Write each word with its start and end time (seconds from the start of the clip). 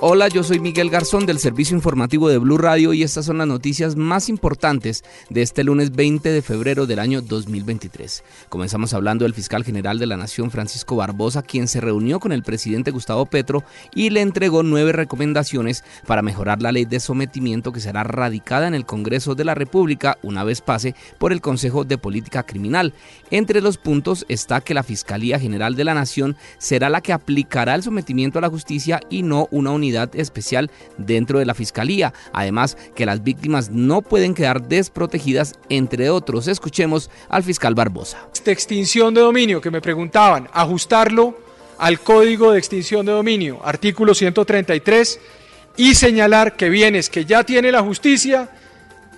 Hola, 0.00 0.28
yo 0.28 0.44
soy 0.44 0.60
Miguel 0.60 0.90
Garzón 0.90 1.26
del 1.26 1.40
servicio 1.40 1.74
informativo 1.74 2.28
de 2.28 2.38
Blue 2.38 2.56
Radio 2.56 2.92
y 2.92 3.02
estas 3.02 3.26
son 3.26 3.38
las 3.38 3.48
noticias 3.48 3.96
más 3.96 4.28
importantes 4.28 5.02
de 5.28 5.42
este 5.42 5.64
lunes 5.64 5.90
20 5.90 6.30
de 6.30 6.40
febrero 6.40 6.86
del 6.86 7.00
año 7.00 7.20
2023. 7.20 8.22
Comenzamos 8.48 8.94
hablando 8.94 9.24
del 9.24 9.34
fiscal 9.34 9.64
general 9.64 9.98
de 9.98 10.06
la 10.06 10.16
Nación, 10.16 10.52
Francisco 10.52 10.94
Barbosa, 10.94 11.42
quien 11.42 11.66
se 11.66 11.80
reunió 11.80 12.20
con 12.20 12.30
el 12.30 12.44
presidente 12.44 12.92
Gustavo 12.92 13.26
Petro 13.26 13.64
y 13.92 14.10
le 14.10 14.20
entregó 14.20 14.62
nueve 14.62 14.92
recomendaciones 14.92 15.82
para 16.06 16.22
mejorar 16.22 16.62
la 16.62 16.70
ley 16.70 16.84
de 16.84 17.00
sometimiento 17.00 17.72
que 17.72 17.80
será 17.80 18.04
radicada 18.04 18.68
en 18.68 18.74
el 18.74 18.86
Congreso 18.86 19.34
de 19.34 19.46
la 19.46 19.56
República 19.56 20.16
una 20.22 20.44
vez 20.44 20.60
pase 20.60 20.94
por 21.18 21.32
el 21.32 21.40
Consejo 21.40 21.82
de 21.82 21.98
Política 21.98 22.44
Criminal. 22.44 22.94
Entre 23.32 23.60
los 23.60 23.78
puntos 23.78 24.26
está 24.28 24.60
que 24.60 24.74
la 24.74 24.84
Fiscalía 24.84 25.40
General 25.40 25.74
de 25.74 25.82
la 25.82 25.94
Nación 25.94 26.36
será 26.58 26.88
la 26.88 27.00
que 27.00 27.12
aplicará 27.12 27.74
el 27.74 27.82
sometimiento 27.82 28.38
a 28.38 28.42
la 28.42 28.48
justicia 28.48 29.00
y 29.10 29.24
no 29.24 29.48
una 29.50 29.72
unidad 29.72 29.87
especial 30.14 30.70
dentro 30.96 31.38
de 31.38 31.46
la 31.46 31.54
Fiscalía. 31.54 32.12
Además, 32.32 32.76
que 32.94 33.06
las 33.06 33.22
víctimas 33.22 33.70
no 33.70 34.02
pueden 34.02 34.34
quedar 34.34 34.68
desprotegidas, 34.68 35.54
entre 35.68 36.10
otros. 36.10 36.48
Escuchemos 36.48 37.10
al 37.28 37.42
fiscal 37.42 37.74
Barbosa. 37.74 38.18
Esta 38.32 38.50
extinción 38.50 39.14
de 39.14 39.20
dominio 39.20 39.60
que 39.60 39.70
me 39.70 39.80
preguntaban, 39.80 40.48
ajustarlo 40.52 41.36
al 41.78 42.00
Código 42.00 42.52
de 42.52 42.58
Extinción 42.58 43.06
de 43.06 43.12
Dominio, 43.12 43.60
artículo 43.64 44.14
133, 44.14 45.20
y 45.76 45.94
señalar 45.94 46.56
que 46.56 46.68
bienes 46.68 47.08
que 47.08 47.24
ya 47.24 47.44
tiene 47.44 47.70
la 47.70 47.82
justicia 47.82 48.50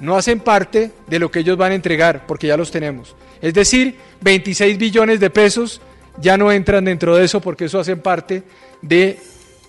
no 0.00 0.16
hacen 0.16 0.40
parte 0.40 0.92
de 1.06 1.18
lo 1.18 1.30
que 1.30 1.40
ellos 1.40 1.56
van 1.56 1.72
a 1.72 1.74
entregar, 1.74 2.26
porque 2.26 2.46
ya 2.46 2.56
los 2.56 2.70
tenemos. 2.70 3.14
Es 3.40 3.54
decir, 3.54 3.96
26 4.20 4.78
billones 4.78 5.20
de 5.20 5.30
pesos 5.30 5.80
ya 6.18 6.36
no 6.36 6.52
entran 6.52 6.84
dentro 6.84 7.16
de 7.16 7.24
eso 7.24 7.40
porque 7.40 7.66
eso 7.66 7.78
hacen 7.78 8.00
parte 8.00 8.42
de 8.82 9.18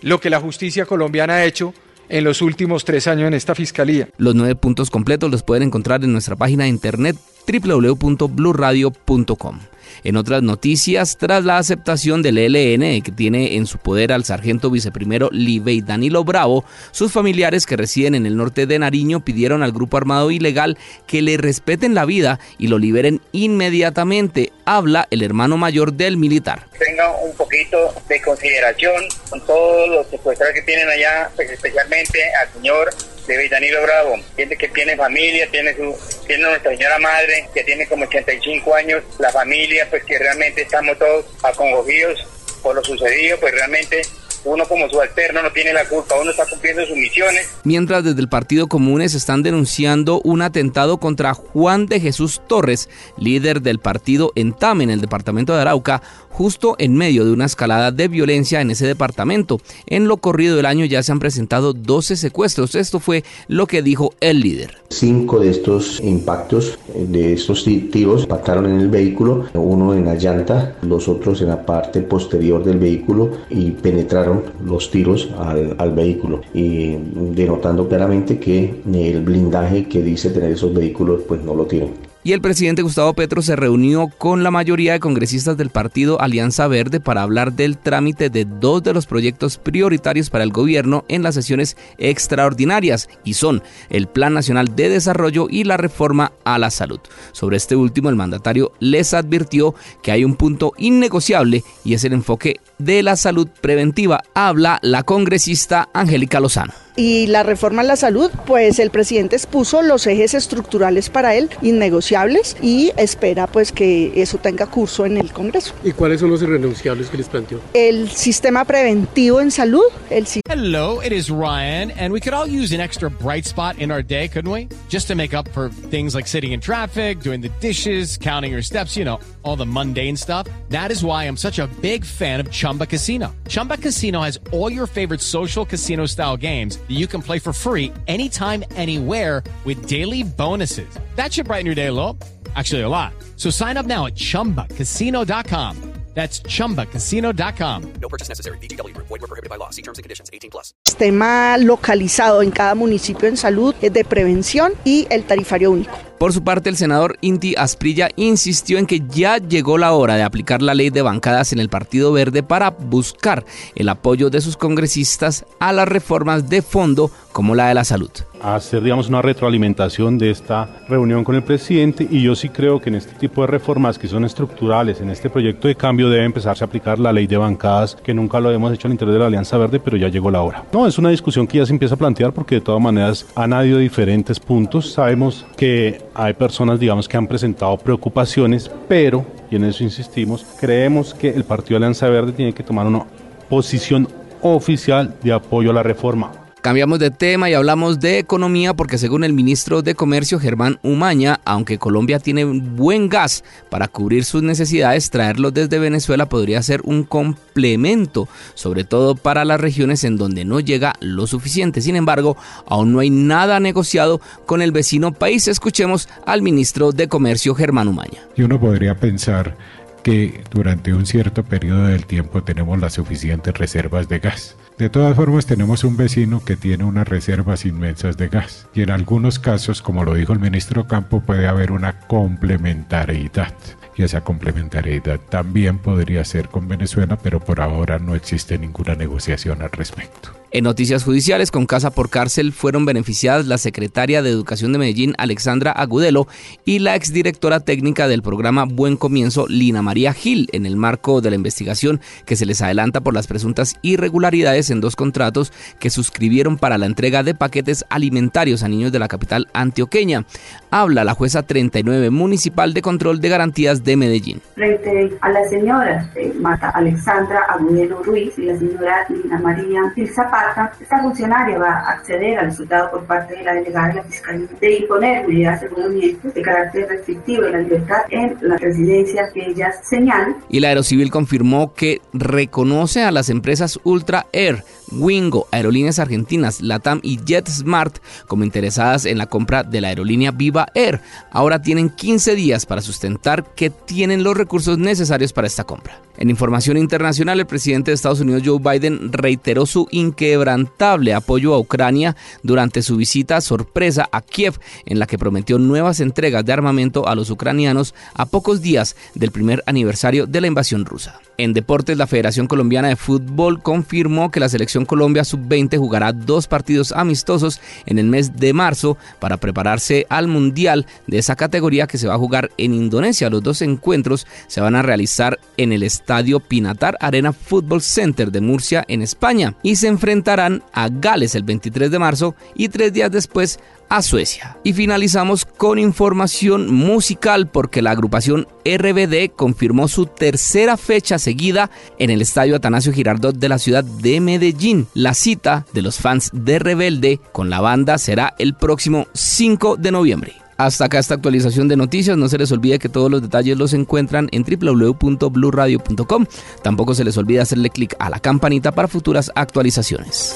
lo 0.02 0.20
que 0.20 0.30
la 0.30 0.40
justicia 0.40 0.86
colombiana 0.86 1.34
ha 1.36 1.46
hecho 1.46 1.74
en 2.10 2.24
los 2.24 2.42
últimos 2.42 2.86
tres 2.86 3.08
años 3.08 3.28
en 3.28 3.34
esta 3.34 3.56
fiscalía. 3.56 4.10
Los 4.18 4.36
nueve 4.36 4.56
puntos 4.56 4.90
completos 4.90 5.32
los 5.32 5.44
pueden 5.44 5.64
encontrar 5.64 6.04
en 6.04 6.12
nuestra 6.12 6.36
página 6.36 6.66
de 6.66 6.70
internet 6.70 7.16
www.bluradio.com. 7.48 9.60
En 10.04 10.18
otras 10.18 10.42
noticias, 10.42 11.18
tras 11.18 11.44
la 11.46 11.58
aceptación 11.58 12.22
del 12.22 12.38
ELN 12.38 13.02
que 13.02 13.12
tiene 13.12 13.56
en 13.56 13.66
su 13.66 13.78
poder 13.78 14.12
al 14.12 14.24
sargento 14.24 14.70
viceprimero 14.70 15.30
Libey 15.32 15.82
Danilo 15.82 16.24
Bravo, 16.24 16.66
sus 16.92 17.12
familiares 17.12 17.66
que 17.66 17.78
residen 17.78 18.16
en 18.16 18.26
el 18.26 18.38
norte 18.38 18.66
de 18.66 18.80
Nariño 18.80 19.24
pidieron 19.24 19.64
al 19.64 19.72
grupo 19.72 19.98
armado 19.98 20.32
ilegal 20.32 20.78
que 21.08 21.22
le 21.22 21.38
respeten 21.38 21.96
la 21.96 22.06
vida 22.06 22.40
y 22.58 22.68
lo 22.68 22.80
liberen 22.80 23.22
inmediatamente. 23.32 24.52
Habla 24.66 25.08
el 25.12 25.24
hermano 25.24 25.58
mayor 25.58 25.94
del 25.94 26.18
militar. 26.18 26.68
Tenga 26.78 27.16
un 27.18 27.36
poquito 27.36 27.94
de 28.08 28.22
consideración 28.22 29.04
con 29.30 29.46
todos 29.46 29.90
los 29.90 30.08
secuestrados 30.08 30.56
que 30.56 30.62
tienen 30.62 30.88
allá, 30.88 31.30
pues 31.36 31.50
especialmente 31.52 32.20
al 32.42 32.54
señor 32.54 32.90
de 33.28 33.50
Danilo 33.50 33.81
Bravo, 33.84 34.18
gente 34.36 34.58
que 34.58 34.68
tiene 34.69 34.96
familia, 34.96 35.48
tiene 35.50 35.74
su, 35.75 35.96
tiene 36.28 36.44
nuestra 36.44 36.72
señora 36.72 37.00
madre, 37.00 37.48
que 37.53 37.63
tiene 37.63 37.88
como 37.88 38.06
85 38.06 38.75
años, 38.75 39.03
la 39.19 39.31
familia, 39.31 39.71
pues 39.90 40.04
que 40.04 40.18
realmente 40.18 40.62
estamos 40.62 40.98
todos 40.98 41.26
acongogidos 41.44 42.26
por 42.62 42.76
lo 42.76 42.84
sucedido, 42.84 43.40
pues 43.40 43.54
realmente 43.54 44.02
uno 44.44 44.66
como 44.66 44.90
subalterno 44.90 45.41
no 45.44 45.52
tiene 45.52 45.74
la 45.74 45.88
culpa, 45.88 46.16
uno 46.19 46.31
está 46.31 46.46
cumpliendo 46.46 46.85
sus 46.85 46.97
misiones. 46.97 47.50
Mientras 47.63 48.03
desde 48.03 48.22
el 48.22 48.29
Partido 48.29 48.68
Comunes 48.68 49.13
están 49.13 49.44
denunciando 49.44 50.22
un 50.24 50.41
atentado 50.41 50.97
contra 50.97 51.34
Juan 51.34 51.85
de 51.85 52.00
Jesús 52.00 52.41
Torres, 52.47 52.90
líder 53.18 53.62
del 53.62 53.80
partido 53.80 54.31
en 54.35 54.53
Tame, 54.53 54.84
en 54.84 54.90
el 54.90 55.01
departamento 55.01 55.53
de 55.53 55.62
Arauca, 55.62 56.01
justo 56.30 56.75
en 56.80 56.96
medio 56.96 57.25
de 57.25 57.31
una 57.31 57.46
escalada 57.46 57.91
de 57.91 58.07
violencia 58.07 58.62
en 58.62 58.72
ese 58.72 58.88
departamento. 58.88 59.59
En 59.85 60.07
lo 60.07 60.18
corrido 60.18 60.56
del 60.56 60.66
año 60.66 60.85
ya 60.85 61.03
se 61.03 61.12
han 61.12 61.19
presentado 61.19 61.74
12 61.74 62.16
secuestros. 62.16 62.75
Esto 62.75 63.00
fue 63.00 63.24
lo 63.47 63.68
que 63.68 63.81
dijo 63.81 64.13
el 64.22 64.40
líder. 64.40 64.78
Cinco 64.90 65.40
de 65.40 65.50
estos 65.51 66.00
impactos, 66.00 66.80
de 66.96 67.34
estos 67.34 67.63
tiros, 67.63 68.24
impactaron 68.24 68.66
en 68.66 68.80
el 68.80 68.90
vehículo, 68.90 69.46
uno 69.53 69.94
en 69.94 70.06
la 70.06 70.16
llanta, 70.16 70.75
los 70.81 71.07
otros 71.07 71.41
en 71.41 71.50
la 71.50 71.66
parte 71.66 72.01
posterior 72.01 72.63
del 72.63 72.80
vehículo 72.80 73.31
y 73.50 73.72
penetraron 73.72 74.31
los 74.66 74.92
tiros 74.92 75.30
al, 75.38 75.75
al 75.78 75.92
vehículo 75.92 76.42
y 76.53 76.96
denotando 77.36 77.88
claramente 77.88 78.40
que 78.40 78.81
el 78.94 79.22
blindaje 79.22 79.86
que 79.86 80.02
dice 80.02 80.30
tener 80.30 80.52
esos 80.52 80.74
vehículos 80.74 81.22
pues 81.28 81.42
no 81.42 81.56
lo 81.56 81.66
tienen 81.66 82.11
y 82.24 82.34
el 82.34 82.42
presidente 82.42 82.82
Gustavo 82.82 83.14
Petro 83.14 83.42
se 83.42 83.56
reunió 83.56 84.08
con 84.18 84.44
la 84.44 84.52
mayoría 84.52 84.94
de 84.94 85.00
congresistas 85.00 85.58
del 85.58 85.70
partido 85.70 86.22
Alianza 86.22 86.68
Verde 86.68 87.00
para 87.00 87.24
hablar 87.24 87.54
del 87.54 87.78
trámite 87.78 88.30
de 88.30 88.46
dos 88.46 88.84
de 88.84 88.94
los 88.94 89.08
proyectos 89.08 89.58
prioritarios 89.58 90.30
para 90.30 90.44
el 90.44 90.52
gobierno 90.52 91.04
en 91.08 91.24
las 91.24 91.36
sesiones 91.36 91.78
extraordinarias 91.98 93.10
y 93.24 93.34
son 93.34 93.64
el 93.90 94.08
Plan 94.08 94.34
Nacional 94.34 94.76
de 94.76 94.90
Desarrollo 94.90 95.48
y 95.50 95.64
la 95.64 95.78
reforma 95.78 96.31
a 96.44 96.60
la 96.60 96.70
salud. 96.70 97.00
Sobre 97.31 97.58
este 97.58 97.76
último 97.76 98.10
el 98.10 98.16
mandatario 98.16 98.72
les 98.80 99.14
advirtió 99.14 99.74
que 100.04 100.12
hay 100.12 100.24
un 100.24 100.36
punto 100.36 100.74
innegociable 100.78 101.64
y 101.84 101.96
es 101.96 102.04
el 102.04 102.14
enfoque 102.14 102.58
de 102.78 103.04
la 103.04 103.16
salud 103.16 103.48
preventiva. 103.62 104.24
Habla 104.34 104.80
la 104.81 105.04
congresista 105.04 105.90
Angélica 105.94 106.40
Lozano 106.40 106.74
y 106.96 107.28
la 107.28 107.44
reforma 107.44 107.81
a 107.81 107.85
la 107.85 107.96
salud, 107.96 108.31
pues 108.46 108.79
el 108.79 108.91
presidente 108.91 109.35
expuso 109.35 109.81
los 109.81 110.07
ejes 110.07 110.34
estructurales 110.34 111.09
para 111.09 111.35
él, 111.35 111.50
innegociables, 111.62 112.57
y 112.62 112.91
espera 112.97 113.47
pues 113.47 113.72
que 113.72 114.22
eso 114.22 114.38
tenga 114.38 114.66
curso 114.66 115.06
en 115.06 115.18
el 115.18 115.31
Congreso. 115.31 115.74
¿Y 115.84 115.91
cuáles 115.91 116.19
son 116.19 116.30
los 116.30 116.41
irrenunciables 116.41 117.09
que 117.09 117.18
les 117.18 117.28
planteó? 117.28 117.59
El 117.74 118.09
sistema 118.09 118.66
preventivo 118.66 119.41
en 119.41 119.51
salud. 119.51 119.84
El 120.09 120.28
Hello, 120.50 121.01
it 121.01 121.12
is 121.12 121.30
Ryan, 121.30 121.91
and 121.91 122.13
we 122.13 122.19
could 122.19 122.34
all 122.34 122.47
use 122.47 122.74
an 122.74 122.81
extra 122.81 123.09
bright 123.09 123.46
spot 123.46 123.78
in 123.80 123.91
our 123.91 124.03
day, 124.03 124.28
couldn't 124.28 124.51
we? 124.51 124.68
Just 124.90 125.07
to 125.07 125.16
make 125.16 125.34
up 125.34 125.47
for 125.50 125.69
things 125.90 126.13
like 126.13 126.28
sitting 126.28 126.51
in 126.51 126.59
traffic, 126.59 127.22
doing 127.22 127.41
the 127.41 127.50
dishes, 127.59 128.18
counting 128.18 128.51
your 128.51 128.62
steps, 128.62 128.97
you 128.97 129.06
know, 129.06 129.19
all 129.44 129.56
the 129.56 129.66
mundane 129.66 130.18
stuff. 130.18 130.47
That 130.69 130.91
is 130.91 131.03
why 131.03 131.24
I'm 131.24 131.38
such 131.38 131.59
a 131.59 131.68
big 131.81 132.06
fan 132.06 132.40
of 132.40 132.51
Chumba 132.51 132.85
Casino. 132.85 133.34
Chumba 133.47 133.78
Casino 133.78 134.22
has 134.22 134.40
all 134.51 134.72
your 134.72 134.88
favorite 134.88 135.22
social 135.22 135.66
casino 135.66 136.06
style 136.06 136.38
games 136.38 136.78
that 136.88 136.96
you 136.97 137.06
can 137.06 137.22
play 137.22 137.38
for 137.38 137.53
free 137.53 137.94
anytime, 138.08 138.64
anywhere 138.75 139.44
with 139.64 139.86
daily 139.86 140.24
bonuses. 140.24 140.90
That 141.16 141.31
should 141.31 141.46
brighten 141.46 141.66
your 141.66 141.75
day 141.75 141.88
a 141.88 141.94
little. 141.94 142.18
Actually, 142.56 142.81
a 142.81 142.90
lot. 142.90 143.14
So 143.38 143.50
sign 143.52 143.78
up 143.78 143.86
now 143.86 144.08
at 144.08 144.16
chumbacasino.com. 144.16 145.92
That's 146.14 146.42
chumbacasino.com. 146.42 147.94
No 148.02 148.09
purchase 148.09 148.28
necessary. 148.28 148.58
BGW. 148.58 148.96
Void 148.97 149.22
were 149.22 149.28
prohibited 149.28 149.50
by 149.50 149.56
law. 149.56 149.69
See 149.69 149.81
terms 149.81 149.97
and 149.97 150.03
conditions 150.03 150.30
18 150.34 150.52
plus. 150.52 150.74
Sistema 150.84 151.58
localizado 151.58 152.42
en 152.42 152.52
cada 152.52 152.75
municipio 152.75 153.30
en 153.30 153.38
salud 153.38 153.74
es 153.81 153.94
de 153.94 154.03
prevención 154.03 154.74
y 154.84 155.08
el 155.09 155.24
tarifario 155.24 155.72
único. 155.72 156.11
Por 156.22 156.34
su 156.34 156.44
parte, 156.44 156.70
el 156.70 156.78
senador 156.78 157.18
Inti 157.22 157.56
Asprilla 157.56 158.09
insistió 158.16 158.78
en 158.78 158.86
que 158.86 159.02
ya 159.09 159.40
llegó 159.40 159.80
la 159.80 159.94
hora 159.94 160.14
de 160.18 160.22
aplicar 160.22 160.62
la 160.62 160.76
ley 160.76 160.92
de 160.92 161.02
bancadas 161.02 161.51
en 161.51 161.57
el 161.57 161.68
Partido 161.68 162.12
Verde 162.12 162.44
para 162.44 162.69
buscar 162.69 163.44
el 163.74 163.90
apoyo 163.90 164.30
de 164.30 164.40
sus 164.40 164.56
congresistas 164.56 165.45
a 165.57 165.74
las 165.74 165.88
reformas 165.88 166.48
de 166.48 166.62
fondo 166.62 167.10
como 167.31 167.56
la 167.56 167.69
de 167.69 167.74
la 167.74 167.86
salud. 167.86 168.12
Hacer, 168.42 168.82
digamos, 168.82 169.08
una 169.08 169.22
retroalimentación 169.22 170.18
de 170.18 170.32
esta 170.32 170.68
reunión 170.90 171.24
con 171.24 171.36
el 171.36 171.44
presidente 171.44 172.08
y 172.10 172.24
yo 172.24 172.34
sí 172.34 172.50
creo 172.50 172.80
que 172.80 172.90
en 172.90 172.96
este 172.96 173.14
tipo 173.14 173.42
de 173.42 173.48
reformas 173.48 174.00
que 174.00 174.08
son 174.08 174.26
estructurales, 174.26 175.00
en 175.00 175.12
este 175.12 175.30
proyecto 175.30 175.68
de 175.68 175.76
cambio 175.76 176.10
debe 176.10 176.26
empezarse 176.26 176.64
a 176.64 176.68
aplicar 176.68 176.98
la 176.98 177.14
ley 177.14 177.28
de 177.28 177.38
bancadas, 177.38 177.96
que 178.04 178.16
nunca 178.16 178.40
lo 178.40 178.52
hemos 178.52 178.74
hecho 178.74 178.88
al 178.88 178.94
interior 178.94 179.14
de 179.14 179.20
la 179.20 179.28
Alianza 179.28 179.60
Verde, 179.60 179.80
pero 179.80 179.96
ya 179.96 180.08
llegó 180.08 180.32
la 180.32 180.42
hora. 180.42 180.64
No, 180.74 180.88
es 180.88 180.98
una 180.98 181.10
discusión 181.10 181.46
que 181.46 181.60
ya 181.60 181.68
se 181.68 181.74
empieza 181.74 181.94
a 181.94 181.98
plantear 182.00 182.34
porque 182.34 182.56
de 182.56 182.62
todas 182.62 182.82
maneras 182.82 183.28
han 183.36 183.54
habido 183.54 183.78
diferentes 183.78 184.40
puntos. 184.40 184.92
Sabemos 184.92 185.46
que 185.56 186.02
hay 186.16 186.34
personas, 186.34 186.80
digamos, 186.80 187.08
que 187.08 187.18
han 187.18 187.28
presentado 187.28 187.78
preocupaciones, 187.78 188.72
pero, 188.88 189.24
y 189.52 189.56
en 189.56 189.66
eso 189.66 189.84
insistimos, 189.84 190.48
creemos 190.60 191.14
que 191.14 191.30
el 191.30 191.44
Partido 191.44 191.78
Alianza 191.78 192.10
Verde 192.10 192.32
tiene 192.32 192.54
que 192.54 192.64
tomar 192.64 192.88
una 192.88 193.06
posición 193.48 194.08
oficial 194.42 195.14
de 195.22 195.32
apoyo 195.32 195.70
a 195.70 195.74
la 195.74 195.84
reforma 195.84 196.41
Cambiamos 196.62 197.00
de 197.00 197.10
tema 197.10 197.50
y 197.50 197.56
hablamos 197.56 198.00
de 198.00 198.19
economía 198.19 198.75
porque 198.75 199.00
según 199.00 199.24
el 199.24 199.34
ministro 199.34 199.81
de 199.81 199.96
Comercio 199.96 200.40
Germán 200.40 200.78
Umaña, 200.84 201.40
aunque 201.44 201.80
Colombia 201.80 202.19
tiene 202.19 202.46
buen 202.46 203.10
gas 203.10 203.44
para 203.72 203.88
cubrir 203.88 204.25
sus 204.25 204.44
necesidades, 204.44 205.10
traerlo 205.10 205.50
desde 205.50 205.80
Venezuela 205.80 206.30
podría 206.30 206.62
ser 206.62 206.81
un 206.84 207.04
complemento, 207.04 208.30
sobre 208.54 208.84
todo 208.84 209.16
para 209.16 209.44
las 209.44 209.60
regiones 209.60 210.04
en 210.04 210.18
donde 210.18 210.46
no 210.46 210.60
llega 210.60 210.94
lo 211.00 211.25
suficiente. 211.25 211.81
Sin 211.81 211.96
embargo, 211.96 212.38
aún 212.68 212.94
no 212.94 213.00
hay 213.00 213.10
nada 213.10 213.60
negociado 213.60 214.22
con 214.46 214.62
el 214.62 214.72
vecino 214.72 215.14
país. 215.14 215.48
Escuchemos 215.48 216.10
al 216.28 216.44
ministro 216.44 216.92
de 216.92 217.07
Comercio 217.07 217.56
Germán 217.56 217.88
Umaña. 217.88 218.19
Y 218.36 218.44
uno 218.44 218.60
podría 218.60 218.94
pensar 218.94 219.57
que 220.04 220.44
durante 220.52 220.94
un 220.94 221.07
cierto 221.07 221.44
periodo 221.44 221.88
del 221.88 222.06
tiempo 222.06 222.44
tenemos 222.44 222.80
las 222.80 222.94
suficientes 222.94 223.54
reservas 223.56 224.07
de 224.10 224.19
gas. 224.19 224.56
De 224.81 224.89
todas 224.89 225.16
formas, 225.16 225.45
tenemos 225.45 225.83
un 225.83 225.95
vecino 225.95 226.44
que 226.44 226.56
tiene 226.56 226.86
unas 226.86 227.07
reservas 227.07 227.68
inmensas 227.68 228.18
de 228.18 228.30
gas 228.30 228.68
y 228.74 228.81
en 228.81 228.89
algunos 228.89 229.38
casos, 229.38 229.80
como 229.80 230.04
lo 230.04 230.16
dijo 230.16 230.33
el 230.33 230.39
ministro 230.39 230.88
Campo, 230.88 231.22
puede 231.22 231.48
haber 231.48 231.72
una 231.72 232.00
complementariedad. 232.00 233.54
Y 233.95 234.01
esa 234.01 234.22
complementariedad 234.22 235.19
también 235.19 235.78
podría 235.78 236.25
ser 236.25 236.50
con 236.50 236.68
Venezuela, 236.68 237.16
pero 237.22 237.39
por 237.39 237.62
ahora 237.62 238.00
no 238.00 238.16
existe 238.16 238.57
ninguna 238.57 238.95
negociación 238.95 239.62
al 239.62 239.69
respecto. 239.69 240.41
En 240.53 240.65
noticias 240.65 241.06
judiciales, 241.06 241.50
con 241.50 241.65
casa 241.65 241.92
por 241.92 242.09
cárcel 242.09 242.51
fueron 242.51 242.83
beneficiadas 242.83 243.48
la 243.48 243.57
secretaria 243.57 244.21
de 244.21 244.31
Educación 244.31 244.74
de 244.74 244.80
Medellín, 244.80 245.13
Alexandra 245.18 245.71
Agudelo, 245.71 246.27
y 246.65 246.80
la 246.80 246.98
exdirectora 246.98 247.62
técnica 247.62 248.09
del 248.09 248.21
programa 248.21 248.65
Buen 248.65 248.98
Comienzo, 248.98 249.48
Lina 249.48 249.81
María 249.81 250.12
Gil, 250.12 250.50
en 250.51 250.65
el 250.65 250.75
marco 250.75 251.21
de 251.21 251.30
la 251.30 251.38
investigación 251.38 252.01
que 252.25 252.36
se 252.36 252.45
les 252.45 252.62
adelanta 252.62 253.00
por 253.00 253.13
las 253.13 253.27
presuntas 253.27 253.77
irregularidades 253.81 254.69
en 254.71 254.81
dos 254.81 254.98
contratos 254.98 255.53
que 255.80 255.89
suscribieron 255.89 256.57
para 256.57 256.77
la 256.77 256.86
entrega 256.86 257.24
de 257.24 257.33
paquetes 257.33 257.86
alimentarios 257.89 258.62
a 258.63 258.68
niños 258.68 258.92
de 258.92 259.00
la 259.00 259.07
capital 259.07 259.47
antioqueña. 259.54 260.25
Habla 260.69 261.06
la 261.06 261.13
jueza 261.13 261.44
39 261.44 262.09
municipal 262.09 262.74
de 262.74 262.81
control 262.81 263.21
de 263.21 263.30
garantías 263.30 263.86
de 263.86 263.95
Medellín. 263.95 264.42
Frente 264.56 265.13
a 265.21 265.30
la 265.30 265.45
señora 265.47 266.12
eh, 266.15 266.33
Marta 266.42 266.71
Alexandra 266.71 267.39
Agudelo 267.47 268.04
Ruiz 268.04 268.38
y 268.38 268.47
la 268.47 268.57
señora 268.57 269.06
Lina 269.07 269.39
María 269.39 269.81
Gil 269.95 270.09
Zapata, 270.09 270.41
esta 270.80 271.02
funcionaria 271.02 271.58
va 271.58 271.72
a 271.72 271.92
acceder 271.92 272.40
al 272.40 272.48
resultado 272.48 272.92
por 272.92 273.06
parte 273.06 273.36
de 273.36 273.44
la 273.44 273.54
delegada 273.54 273.90
de 273.90 273.94
la 273.96 274.04
Fiscalía 274.04 274.48
de 274.60 274.74
imponer 274.80 275.28
medidas 275.28 275.62
de 275.62 275.72
de 275.72 276.42
carácter 276.42 276.88
restrictivo 276.88 277.44
de 277.44 277.52
la 277.52 277.58
libertad 277.60 278.02
en 278.10 278.38
la 278.42 278.58
residencia 278.58 279.30
que 279.34 279.48
ellas 279.48 279.76
señalan. 279.84 280.38
Y 280.50 280.60
la 280.60 280.70
Aerocivil 280.70 281.12
confirmó 281.12 281.74
que 281.74 282.02
reconoce 282.14 283.04
a 283.04 283.12
las 283.12 283.30
empresas 283.30 283.80
Ultra 283.84 284.28
Air, 284.34 284.64
Wingo, 284.92 285.48
Aerolíneas 285.52 286.00
Argentinas, 286.00 286.62
Latam 286.62 287.00
y 287.04 287.20
JetSmart 287.24 287.98
como 288.28 288.44
interesadas 288.44 289.06
en 289.06 289.18
la 289.18 289.28
compra 289.28 289.64
de 289.64 289.82
la 289.82 289.90
aerolínea 289.90 290.32
Viva 290.32 290.68
Air. 290.76 291.02
Ahora 291.32 291.62
tienen 291.62 291.90
15 291.90 292.36
días 292.36 292.66
para 292.66 292.82
sustentar 292.82 293.46
que 293.56 293.70
tienen 293.70 294.24
los 294.24 294.36
recursos 294.36 294.78
necesarios 294.78 295.34
para 295.34 295.48
esta 295.48 295.64
compra. 295.64 296.02
En 296.18 296.30
información 296.30 296.78
internacional, 296.78 297.40
el 297.40 297.48
presidente 297.48 297.92
de 297.92 297.96
Estados 297.96 298.20
Unidos 298.20 298.44
Joe 298.46 298.60
Biden 298.60 299.12
reiteró 299.12 299.66
su 299.66 299.88
inquebrantable 300.31 301.13
apoyo 301.13 301.54
a 301.54 301.60
Ucrania 301.60 302.16
durante 302.42 302.81
su 302.81 302.95
visita 302.95 303.42
sorpresa 303.42 304.07
a 304.12 304.22
Kiev, 304.22 304.60
en 304.86 304.98
la 305.00 305.06
que 305.06 305.18
prometió 305.18 305.60
nuevas 305.60 306.00
entregas 306.00 306.45
de 306.45 306.54
armamento 306.54 307.07
a 307.07 307.16
los 307.16 307.30
ucranianos 307.30 307.94
a 308.13 308.25
pocos 308.25 308.62
días 308.62 308.95
del 309.13 309.31
primer 309.31 309.62
aniversario 309.66 310.25
de 310.25 310.42
la 310.42 310.48
invasión 310.48 310.86
rusa. 310.86 311.19
En 311.38 311.54
deportes, 311.54 311.98
la 311.98 312.07
Federación 312.07 312.45
Colombiana 312.45 312.89
de 312.89 312.95
Fútbol 312.95 313.63
confirmó 313.63 314.30
que 314.30 314.39
la 314.39 314.48
selección 314.48 314.86
Colombia 314.86 315.24
sub-20 315.24 315.78
jugará 315.78 316.13
dos 316.13 316.48
partidos 316.48 316.92
amistosos 316.92 317.60
en 317.88 317.98
el 317.98 318.06
mes 318.06 318.38
de 318.38 318.54
marzo 318.54 318.95
para 319.19 319.38
prepararse 319.38 320.06
al 320.10 320.28
Mundial 320.28 320.86
de 321.07 321.18
esa 321.18 321.36
categoría 321.36 321.88
que 321.88 321.98
se 321.98 322.07
va 322.07 322.13
a 322.13 322.19
jugar 322.19 322.51
en 322.57 322.74
Indonesia. 322.74 323.30
Los 323.30 323.42
dos 323.42 323.63
encuentros 323.63 324.28
se 324.48 324.62
van 324.62 324.75
a 324.75 324.83
realizar 324.83 325.39
en 325.57 325.72
el 325.74 325.81
Estadio 325.83 326.39
Pinatar 326.39 326.95
Arena 327.00 327.33
Football 327.33 327.81
Center 327.81 328.31
de 328.31 328.42
Murcia, 328.42 328.86
en 328.88 329.01
España, 329.01 329.56
y 329.63 329.78
se 329.78 329.88
enfrentarán 330.21 330.63
a 330.71 330.88
Gales 330.89 331.33
el 331.35 331.44
23 331.44 331.89
de 331.89 332.00
marzo 332.00 332.35
y 332.53 332.69
tres 332.69 332.94
días 332.94 333.12
después 333.12 333.59
a 333.89 334.01
Suecia. 334.01 334.57
Y 334.63 334.73
finalizamos 334.73 335.45
con 335.45 335.79
información 335.79 336.73
musical 336.73 337.50
porque 337.50 337.81
la 337.81 337.91
agrupación 337.91 338.47
RBD 338.63 339.31
confirmó 339.35 339.88
su 339.88 340.06
tercera 340.06 340.77
fecha 340.77 341.18
seguida 341.18 341.71
en 341.97 342.12
el 342.12 342.21
Estadio 342.21 342.56
Atanasio 342.56 342.94
Girardot 342.94 343.35
de 343.35 343.50
la 343.50 343.57
ciudad 343.57 343.83
de 343.83 344.21
Medellín. 344.21 344.88
La 344.94 345.13
cita 345.13 345.65
de 345.73 345.81
los 345.81 345.97
fans 345.97 346.29
de 346.33 346.59
Rebelde 346.59 347.19
con 347.31 347.50
la 347.50 347.59
banda 347.59 347.97
será 347.97 348.35
el 348.38 348.53
próximo 348.53 349.07
5 349.13 349.75
de 349.77 349.91
noviembre. 349.91 350.41
Hasta 350.66 350.86
acá 350.86 351.00
esta 351.00 351.16
actualización 351.16 351.68
de 351.68 351.75
noticias. 351.75 352.16
No 352.18 352.30
se 352.30 352.38
les 352.38 352.52
olvide 352.52 352.78
que 352.78 352.88
todos 352.88 353.10
los 353.10 353.24
detalles 353.24 353.58
los 353.58 353.74
encuentran 353.74 354.30
en 354.31 354.44
www.bluradio.com. 354.44 356.25
Tampoco 356.62 356.94
se 356.94 357.04
les 357.04 357.18
olvide 357.18 357.42
hacerle 357.42 357.72
clic 357.72 357.96
a 357.98 358.12
la 358.12 358.19
campanita 358.19 358.72
para 358.72 358.88
futuras 358.88 359.31
actualizaciones. 359.34 360.36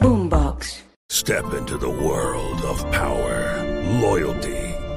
Boombox. 0.00 0.84
Step 1.10 1.44
into 1.58 1.78
the 1.78 1.88
world 1.88 2.62
of 2.64 2.84
power, 2.90 3.64
loyalty, 4.02 4.65